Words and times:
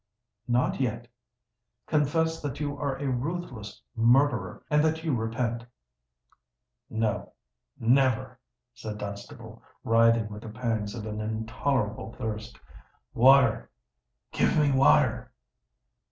"Not 0.47 0.81
yet. 0.81 1.07
Confess 1.85 2.41
that 2.41 2.59
you 2.59 2.75
are 2.75 2.95
a 2.97 3.07
ruthless 3.07 3.83
murderer, 3.95 4.63
and 4.67 4.83
that 4.83 5.03
you 5.03 5.13
repent!" 5.15 5.63
"No—never!" 6.89 8.39
said 8.73 8.97
Dunstable, 8.97 9.61
writhing 9.83 10.29
with 10.29 10.41
the 10.41 10.49
pangs 10.49 10.95
of 10.95 11.05
an 11.05 11.21
intolerable 11.21 12.13
thirst. 12.13 12.59
"Water—give 13.13 14.57
me 14.59 14.71
water!" 14.71 15.31